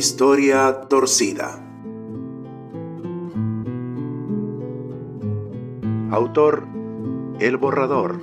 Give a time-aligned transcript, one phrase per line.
[0.00, 1.62] Historia torcida.
[6.10, 6.66] Autor
[7.38, 8.22] El Borrador.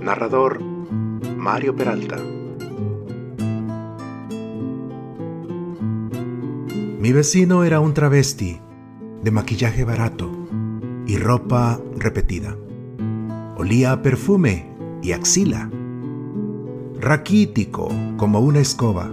[0.00, 0.62] Narrador
[1.36, 2.16] Mario Peralta.
[6.98, 8.58] Mi vecino era un travesti
[9.22, 10.30] de maquillaje barato
[11.06, 12.56] y ropa repetida.
[13.58, 15.70] Olía a perfume y axila
[17.00, 19.10] raquítico como una escoba,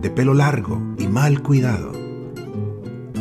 [0.00, 1.92] de pelo largo y mal cuidado.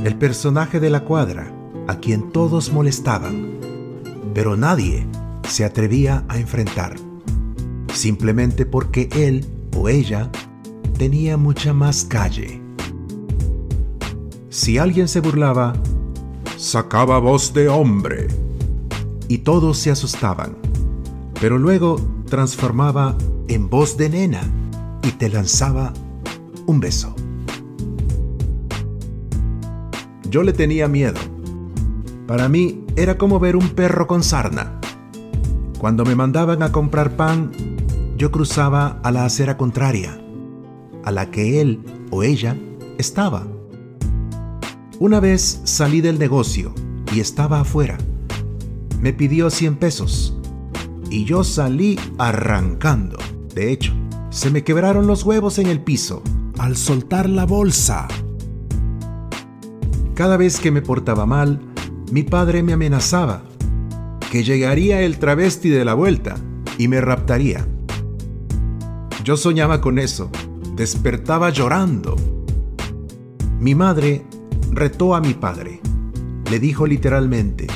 [0.04, 1.54] El personaje de la cuadra,
[1.88, 3.60] a quien todos molestaban,
[4.34, 5.08] pero nadie
[5.48, 6.96] se atrevía a enfrentar,
[7.94, 9.46] simplemente porque él
[9.76, 10.30] o ella
[10.98, 12.62] tenía mucha más calle.
[14.50, 15.74] Si alguien se burlaba,
[16.58, 18.28] sacaba voz de hombre,
[19.28, 20.58] y todos se asustaban,
[21.42, 24.44] pero luego transformaba en voz de nena
[25.02, 25.92] y te lanzaba
[26.68, 27.16] un beso.
[30.30, 31.20] Yo le tenía miedo.
[32.28, 34.80] Para mí era como ver un perro con sarna.
[35.80, 37.52] Cuando me mandaban a comprar pan,
[38.18, 40.22] yo cruzaba a la acera contraria,
[41.04, 42.56] a la que él o ella
[43.00, 43.48] estaba.
[45.00, 46.72] Una vez salí del negocio
[47.12, 47.98] y estaba afuera.
[49.02, 50.38] Me pidió 100 pesos
[51.12, 53.18] y yo salí arrancando.
[53.54, 53.94] De hecho,
[54.30, 56.24] se me quebraron los huevos en el piso
[56.58, 58.08] al soltar la bolsa.
[60.16, 61.60] Cada vez que me portaba mal,
[62.12, 63.44] mi padre me amenazaba
[64.32, 66.38] que llegaría el travesti de la vuelta
[66.78, 67.68] y me raptaría.
[69.26, 70.30] Yo soñaba con eso,
[70.76, 72.16] despertaba llorando.
[73.60, 74.26] Mi madre
[74.72, 75.82] retó a mi padre.
[76.50, 77.68] Le dijo literalmente,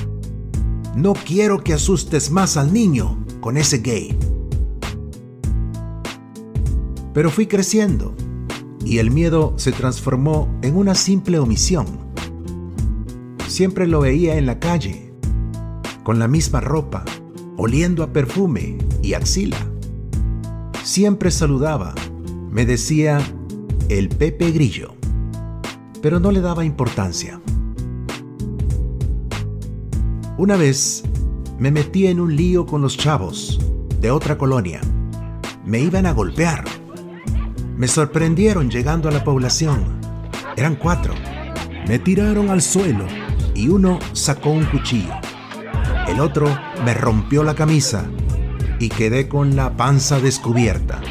[0.96, 4.18] no quiero que asustes más al niño con ese gay.
[7.14, 8.16] Pero fui creciendo
[8.84, 11.86] y el miedo se transformó en una simple omisión.
[13.48, 15.14] Siempre lo veía en la calle,
[16.04, 17.06] con la misma ropa,
[17.56, 19.64] oliendo a perfume y axila.
[20.84, 21.94] Siempre saludaba,
[22.50, 23.20] me decía
[23.90, 24.96] el Pepe Grillo,
[26.02, 27.40] pero no le daba importancia.
[30.36, 31.04] Una vez
[31.60, 33.60] me metí en un lío con los chavos
[34.00, 34.82] de otra colonia.
[35.66, 36.64] Me iban a golpear
[37.78, 40.00] me sorprendieron llegando a la población.
[40.56, 41.14] Eran cuatro.
[41.90, 43.06] Me tiraron al suelo
[43.54, 45.14] y uno sacó un cuchillo.
[46.08, 46.48] El otro
[46.86, 48.06] me rompió la camisa
[48.80, 51.02] y quedé con la panza descubierta.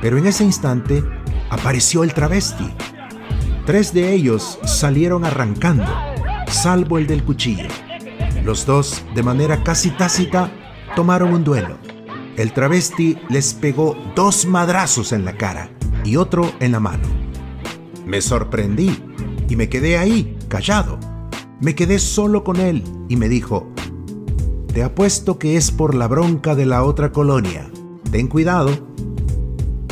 [0.00, 1.04] Pero en ese instante
[1.50, 2.70] apareció el travesti.
[3.66, 5.92] Tres de ellos salieron arrancando,
[6.48, 7.68] salvo el del cuchillo.
[8.44, 10.50] Los dos, de manera casi tácita,
[10.96, 11.78] tomaron un duelo.
[12.36, 15.70] El travesti les pegó dos madrazos en la cara
[16.04, 17.06] y otro en la mano.
[18.04, 18.98] Me sorprendí
[19.48, 20.98] y me quedé ahí, callado.
[21.60, 23.72] Me quedé solo con él y me dijo,
[24.72, 27.70] te apuesto que es por la bronca de la otra colonia.
[28.10, 28.70] Ten cuidado.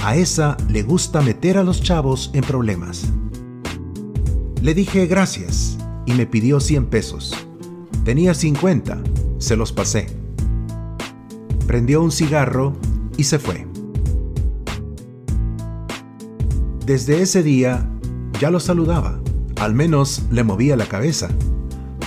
[0.02, 3.12] A esa le gusta meter a los chavos en problemas.
[4.62, 7.46] Le dije gracias y me pidió 100 pesos.
[8.10, 9.04] Tenía 50,
[9.38, 10.08] se los pasé
[11.64, 12.72] prendió un cigarro
[13.16, 13.68] y se fue.
[16.84, 17.88] Desde ese día
[18.40, 19.20] ya lo saludaba,
[19.60, 21.28] al menos le movía la cabeza,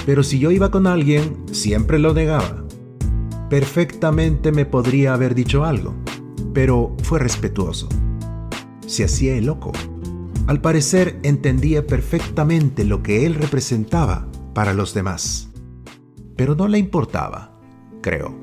[0.05, 2.65] pero si yo iba con alguien, siempre lo negaba.
[3.49, 5.93] Perfectamente me podría haber dicho algo,
[6.53, 7.87] pero fue respetuoso.
[8.85, 9.71] Se hacía el loco.
[10.47, 15.52] Al parecer entendía perfectamente lo que él representaba para los demás.
[16.35, 17.59] Pero no le importaba,
[18.01, 18.33] creo.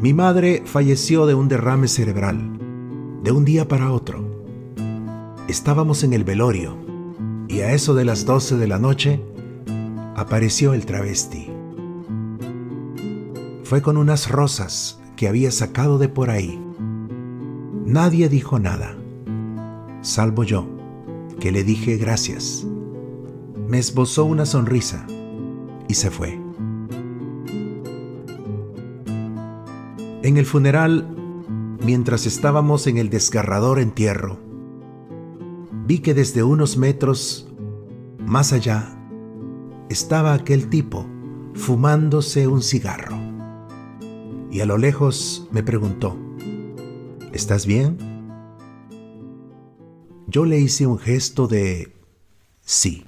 [0.00, 2.58] Mi madre falleció de un derrame cerebral,
[3.22, 4.24] de un día para otro.
[5.46, 6.76] Estábamos en el velorio
[7.48, 9.20] y a eso de las 12 de la noche
[10.16, 11.50] apareció el travesti.
[13.64, 16.58] Fue con unas rosas que había sacado de por ahí.
[17.84, 18.96] Nadie dijo nada,
[20.00, 20.66] salvo yo,
[21.40, 22.66] que le dije gracias.
[23.70, 25.06] Me esbozó una sonrisa
[25.86, 26.40] y se fue.
[30.24, 31.06] En el funeral,
[31.80, 34.40] mientras estábamos en el desgarrador entierro,
[35.86, 37.48] vi que desde unos metros
[38.18, 38.92] más allá
[39.88, 41.06] estaba aquel tipo
[41.54, 43.16] fumándose un cigarro.
[44.50, 46.16] Y a lo lejos me preguntó,
[47.32, 47.98] ¿estás bien?
[50.26, 51.94] Yo le hice un gesto de
[52.62, 53.04] sí.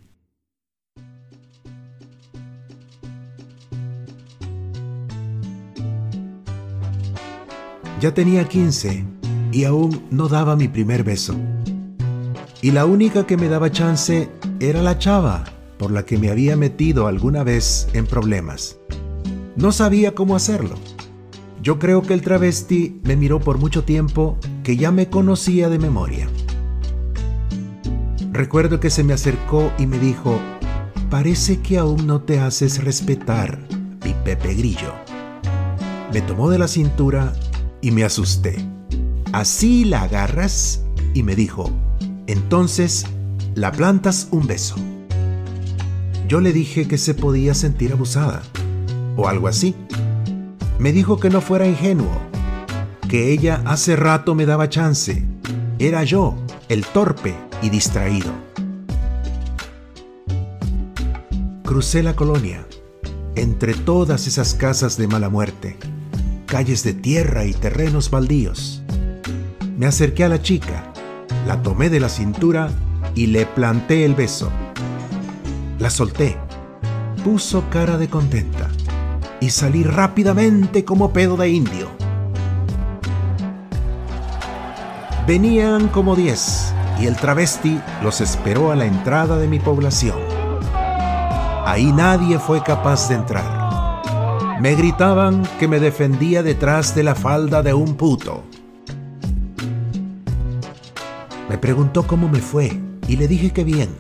[8.03, 9.05] Ya tenía 15
[9.53, 11.37] y aún no daba mi primer beso.
[12.61, 14.29] Y la única que me daba chance
[14.59, 15.45] era la chava
[15.79, 18.77] por la que me había metido alguna vez en problemas.
[19.55, 20.75] No sabía cómo hacerlo.
[21.63, 25.79] Yo creo que el travesti me miró por mucho tiempo que ya me conocía de
[25.79, 26.29] memoria.
[28.33, 30.41] Recuerdo que se me acercó y me dijo,
[31.09, 33.61] parece que aún no te haces respetar,
[34.05, 34.93] mi Pepe Grillo.
[36.13, 37.33] Me tomó de la cintura
[37.83, 38.57] y me asusté.
[39.33, 40.83] Así la agarras
[41.13, 41.71] y me dijo,
[42.27, 43.05] entonces
[43.55, 44.77] la plantas un beso.
[46.29, 48.43] Yo le dije que se podía sentir abusada,
[49.17, 49.75] o algo así.
[50.79, 52.11] Me dijo que no fuera ingenuo,
[53.09, 55.27] que ella hace rato me daba chance.
[55.79, 56.37] Era yo,
[56.69, 58.33] el torpe y distraído.
[61.65, 62.67] Crucé la colonia,
[63.35, 65.77] entre todas esas casas de mala muerte
[66.53, 68.83] calles de tierra y terrenos baldíos.
[69.79, 70.93] Me acerqué a la chica,
[71.47, 72.69] la tomé de la cintura
[73.15, 74.51] y le planté el beso.
[75.79, 76.37] La solté,
[77.25, 78.69] puso cara de contenta
[79.41, 81.89] y salí rápidamente como pedo de indio.
[85.27, 90.19] Venían como diez y el travesti los esperó a la entrada de mi población.
[91.65, 93.62] Ahí nadie fue capaz de entrar.
[94.61, 98.45] Me gritaban que me defendía detrás de la falda de un puto.
[101.49, 103.91] Me preguntó cómo me fue y le dije que bien.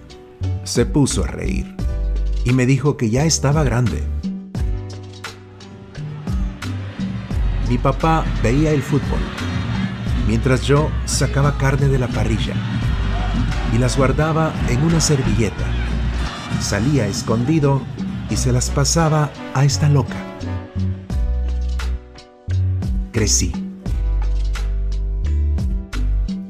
[0.64, 1.74] Se puso a reír
[2.44, 4.02] y me dijo que ya estaba grande.
[7.68, 9.20] Mi papá veía el fútbol,
[10.28, 12.54] mientras yo sacaba carne de la parrilla
[13.74, 15.66] y las guardaba en una servilleta.
[16.60, 17.80] Salía escondido
[18.30, 20.31] y se las pasaba a esta loca
[23.12, 23.52] crecí.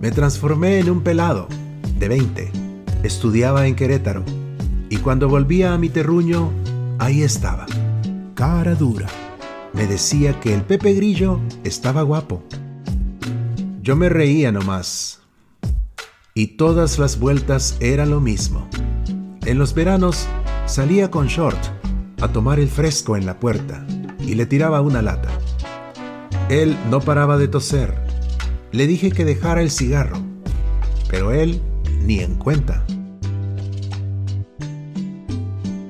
[0.00, 1.48] Me transformé en un pelado
[1.98, 2.50] de 20.
[3.02, 4.24] Estudiaba en Querétaro
[4.88, 6.50] y cuando volvía a mi terruño,
[6.98, 7.66] ahí estaba,
[8.34, 9.08] cara dura.
[9.72, 12.42] Me decía que el Pepe Grillo estaba guapo.
[13.80, 15.20] Yo me reía nomás.
[16.34, 18.68] Y todas las vueltas era lo mismo.
[19.44, 20.28] En los veranos
[20.66, 21.58] salía con short
[22.20, 23.84] a tomar el fresco en la puerta
[24.20, 25.28] y le tiraba una lata.
[26.52, 27.94] Él no paraba de toser.
[28.72, 30.18] Le dije que dejara el cigarro,
[31.08, 31.62] pero él
[32.04, 32.84] ni en cuenta.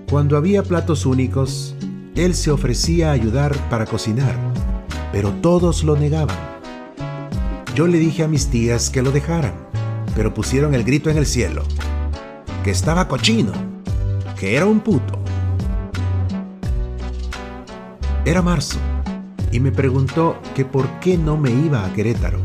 [0.09, 1.75] Cuando había platos únicos,
[2.14, 4.37] él se ofrecía a ayudar para cocinar,
[5.11, 6.38] pero todos lo negaban.
[7.75, 9.54] Yo le dije a mis tías que lo dejaran,
[10.14, 11.64] pero pusieron el grito en el cielo,
[12.62, 13.50] que estaba cochino,
[14.38, 15.19] que era un puto.
[18.25, 18.78] Era marzo
[19.53, 22.41] y me preguntó que por qué no me iba a Querétaro.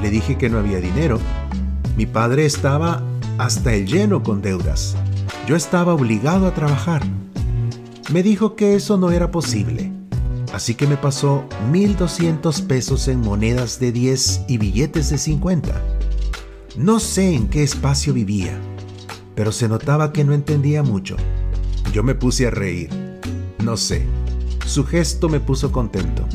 [0.00, 1.18] Le dije que no había dinero.
[1.96, 3.02] Mi padre estaba
[3.36, 4.96] hasta el lleno con deudas.
[5.46, 7.02] Yo estaba obligado a trabajar.
[8.12, 9.92] Me dijo que eso no era posible.
[10.52, 15.74] Así que me pasó 1.200 pesos en monedas de 10 y billetes de 50.
[16.76, 18.56] No sé en qué espacio vivía,
[19.34, 21.16] pero se notaba que no entendía mucho.
[21.92, 22.90] Yo me puse a reír.
[23.62, 24.06] No sé,
[24.66, 26.26] su gesto me puso contento.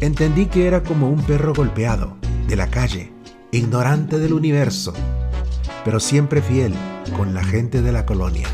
[0.00, 2.16] Entendí que era como un perro golpeado,
[2.48, 3.12] de la calle,
[3.52, 4.92] ignorante del universo,
[5.84, 6.74] pero siempre fiel
[7.16, 8.48] con la gente de la colonia.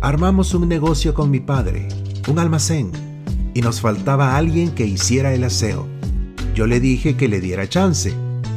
[0.00, 1.88] Armamos un negocio con mi padre,
[2.28, 2.92] un almacén,
[3.52, 5.86] y nos faltaba alguien que hiciera el aseo.
[6.54, 8.14] Yo le dije que le diera chance,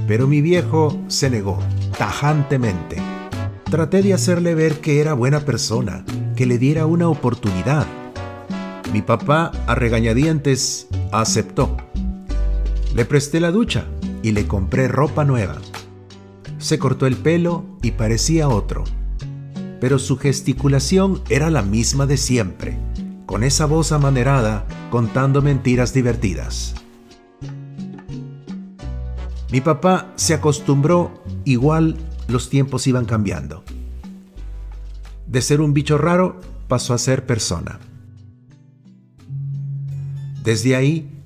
[0.08, 1.60] pero mi viejo se negó.
[1.98, 2.98] tajantemente.
[3.72, 6.06] Traté de hacerle ver que era buena persona,
[6.38, 7.88] que le diera una oportunidad.
[8.94, 11.76] Mi papá, a regañadientes, aceptó.
[12.94, 13.86] Le presté la ducha
[14.22, 15.58] y le compré ropa nueva.
[16.60, 18.84] Se cortó el pelo y parecía otro.
[19.82, 22.78] Pero su gesticulación era la misma de siempre,
[23.26, 26.76] con esa voz amanerada contando mentiras divertidas.
[29.52, 33.64] Mi papá se acostumbró, igual los tiempos iban cambiando.
[35.28, 37.80] De ser un bicho raro pasó a ser persona.
[40.44, 41.24] Desde ahí,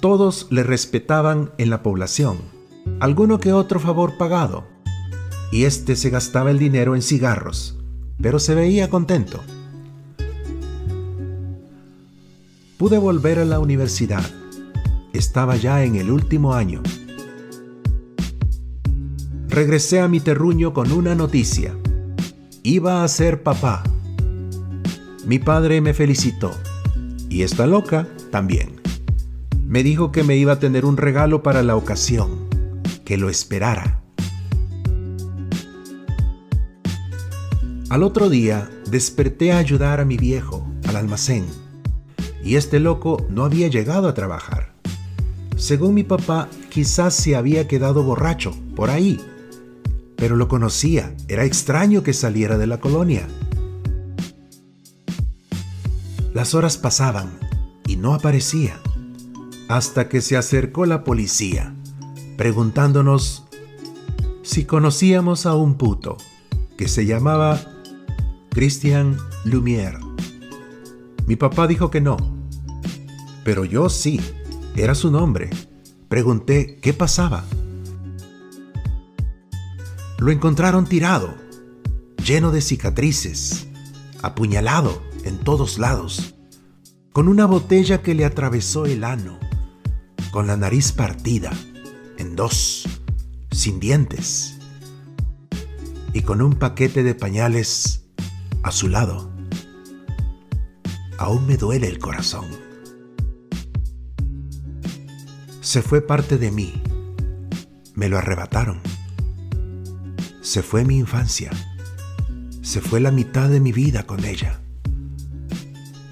[0.00, 2.38] todos le respetaban en la población,
[3.00, 4.64] alguno que otro favor pagado,
[5.52, 7.78] y este se gastaba el dinero en cigarros,
[8.20, 9.40] pero se veía contento.
[12.78, 14.24] Pude volver a la universidad.
[15.12, 16.82] Estaba ya en el último año.
[19.48, 21.76] Regresé a mi terruño con una noticia.
[22.64, 23.82] Iba a ser papá.
[25.26, 26.52] Mi padre me felicitó.
[27.28, 28.80] Y esta loca también.
[29.66, 32.48] Me dijo que me iba a tener un regalo para la ocasión.
[33.04, 34.00] Que lo esperara.
[37.90, 41.44] Al otro día desperté a ayudar a mi viejo al almacén
[42.44, 44.72] y este loco no había llegado a trabajar.
[45.56, 49.20] Según mi papá, quizás se había quedado borracho por ahí,
[50.22, 53.26] pero lo conocía, era extraño que saliera de la colonia.
[56.32, 57.40] Las horas pasaban
[57.88, 58.80] y no aparecía,
[59.66, 61.74] hasta que se acercó la policía,
[62.36, 63.48] preguntándonos
[64.42, 66.18] si conocíamos a un puto
[66.78, 67.60] que se llamaba
[68.50, 69.98] Christian Lumière.
[71.26, 72.16] Mi papá dijo que no,
[73.42, 74.20] pero yo sí,
[74.76, 75.50] era su nombre.
[76.08, 77.44] Pregunté qué pasaba.
[80.22, 81.34] Lo encontraron tirado,
[82.24, 83.66] lleno de cicatrices,
[84.22, 86.36] apuñalado en todos lados,
[87.12, 89.40] con una botella que le atravesó el ano,
[90.30, 91.50] con la nariz partida
[92.18, 92.88] en dos,
[93.50, 94.58] sin dientes,
[96.12, 98.04] y con un paquete de pañales
[98.62, 99.28] a su lado.
[101.18, 102.46] Aún me duele el corazón.
[105.60, 106.80] Se fue parte de mí.
[107.96, 109.01] Me lo arrebataron.
[110.42, 111.52] Se fue mi infancia.
[112.62, 114.60] Se fue la mitad de mi vida con ella.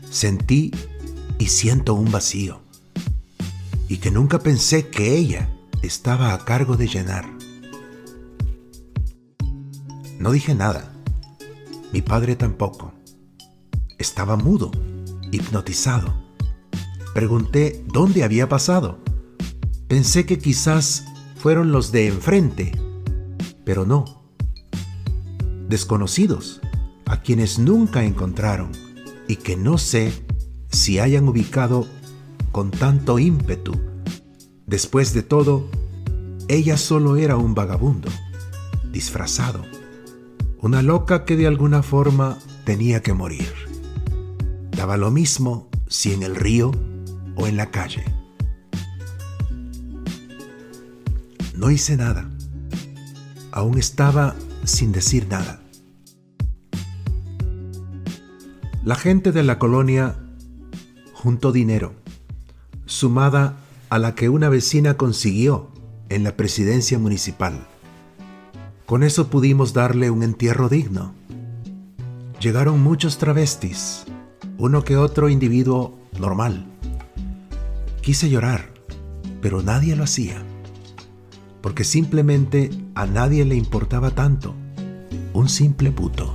[0.09, 0.71] Sentí
[1.39, 2.61] y siento un vacío.
[3.89, 5.51] Y que nunca pensé que ella
[5.83, 7.29] estaba a cargo de llenar.
[10.21, 10.95] No dije nada.
[11.93, 12.95] Mi padre tampoco.
[13.99, 14.71] Estaba mudo,
[15.33, 16.15] hipnotizado.
[17.15, 19.01] Pregunté dónde había pasado.
[19.89, 22.71] Pensé que quizás fueron los de enfrente,
[23.65, 24.20] pero no.
[25.71, 26.61] Desconocidos,
[27.07, 28.73] a quienes nunca encontraron
[29.29, 30.13] y que no sé
[30.69, 31.87] si hayan ubicado
[32.51, 33.79] con tanto ímpetu.
[34.67, 35.71] Después de todo,
[36.49, 38.09] ella solo era un vagabundo,
[38.91, 39.65] disfrazado,
[40.61, 43.55] una loca que de alguna forma tenía que morir.
[44.73, 46.73] Daba lo mismo si en el río
[47.37, 48.03] o en la calle.
[51.55, 52.29] No hice nada.
[53.53, 54.35] Aún estaba
[54.65, 55.60] sin decir nada.
[58.85, 60.17] La gente de la colonia
[61.13, 61.95] juntó dinero,
[62.87, 63.57] sumada
[63.89, 65.71] a la que una vecina consiguió
[66.09, 67.67] en la presidencia municipal.
[68.87, 71.15] Con eso pudimos darle un entierro digno.
[72.41, 74.05] Llegaron muchos travestis,
[74.59, 76.67] uno que otro individuo normal.
[78.03, 78.73] Quise llorar,
[79.41, 80.43] pero nadie lo hacía
[81.61, 84.55] porque simplemente a nadie le importaba tanto.
[85.33, 86.35] Un simple puto.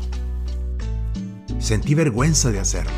[1.60, 2.92] Sentí vergüenza de hacerlo.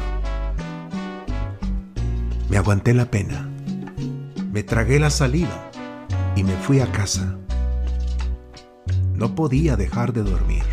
[2.50, 3.50] Me aguanté la pena.
[4.52, 5.70] Me tragué la saliva
[6.36, 7.38] y me fui a casa.
[9.14, 10.64] No podía dejar de dormir.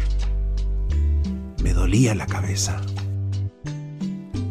[1.62, 2.80] Me dolía la cabeza.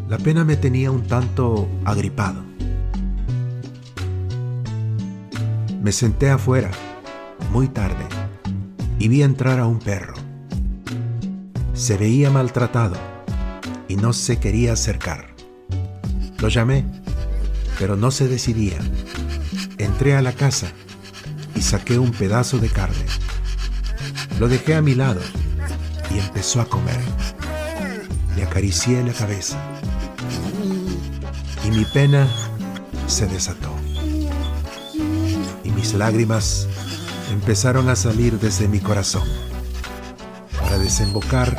[0.08, 2.44] La pena me tenía un tanto agripado.
[5.82, 6.72] Me senté afuera
[7.52, 8.06] muy tarde
[9.00, 10.14] y vi entrar a un perro.
[11.74, 13.13] Se veía maltratado
[13.94, 15.36] y no se quería acercar.
[16.40, 16.84] Lo llamé,
[17.78, 18.80] pero no se decidía.
[19.78, 20.66] Entré a la casa
[21.54, 23.06] y saqué un pedazo de carne.
[24.40, 25.22] Lo dejé a mi lado
[26.10, 27.00] y empezó a comer.
[28.36, 29.60] Le acaricié la cabeza
[31.64, 32.28] y mi pena
[33.06, 33.76] se desató.
[35.64, 36.68] Y mis lágrimas
[37.32, 39.28] empezaron a salir desde mi corazón
[40.60, 41.56] para desembocar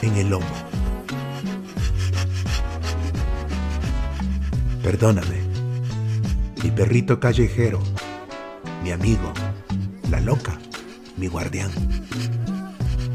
[0.00, 0.63] en el lomo.
[4.84, 5.40] Perdóname,
[6.62, 7.80] mi perrito callejero,
[8.82, 9.32] mi amigo,
[10.10, 10.58] la loca,
[11.16, 11.70] mi guardián,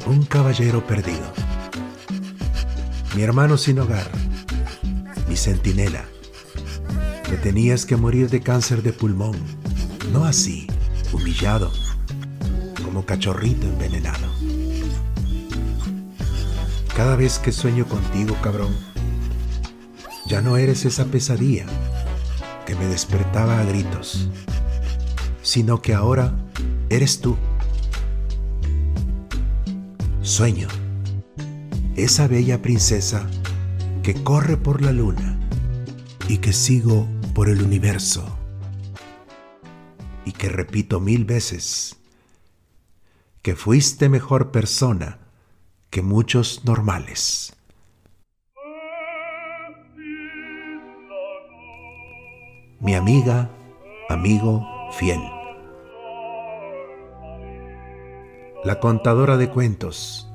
[0.08, 1.32] un caballero perdido,
[3.16, 4.10] mi hermano sin hogar,
[5.28, 6.06] mi centinela.
[7.30, 9.38] Me tenías que morir de cáncer de pulmón,
[10.12, 10.66] no así,
[11.14, 11.72] humillado,
[12.84, 14.28] como cachorrito envenenado.
[16.96, 18.76] Cada vez que sueño contigo, cabrón,
[20.30, 21.66] ya no eres esa pesadilla
[22.68, 24.30] que me despertaba a gritos,
[25.42, 26.38] sino que ahora
[26.90, 27.36] eres tú.
[30.22, 30.68] Sueño,
[31.96, 33.28] esa bella princesa
[34.04, 35.40] que corre por la luna
[36.28, 38.38] y que sigo por el universo
[40.26, 41.98] y que repito mil veces
[43.42, 45.18] que fuiste mejor persona
[45.90, 47.59] que muchos normales.
[52.82, 53.50] Mi amiga,
[54.08, 55.20] amigo fiel.
[58.64, 60.32] La contadora de cuentos,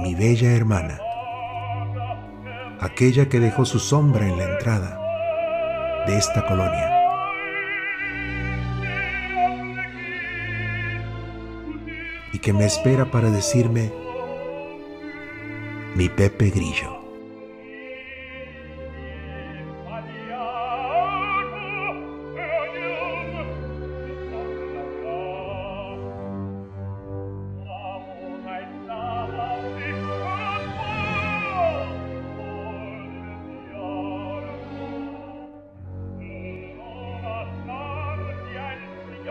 [0.00, 1.00] mi bella hermana.
[2.78, 6.88] Aquella que dejó su sombra en la entrada de esta colonia.
[12.32, 13.92] Y que me espera para decirme
[15.96, 17.01] mi Pepe Grillo.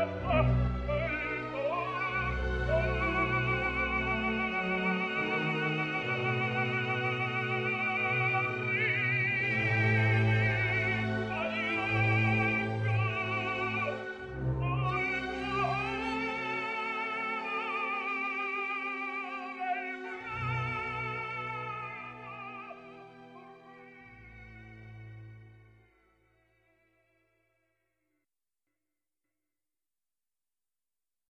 [0.01, 0.40] just